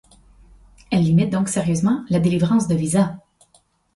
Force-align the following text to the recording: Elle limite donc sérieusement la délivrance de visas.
Elle 0.89 1.03
limite 1.03 1.29
donc 1.29 1.47
sérieusement 1.47 2.03
la 2.09 2.19
délivrance 2.19 2.67
de 2.67 2.73
visas. 2.73 3.17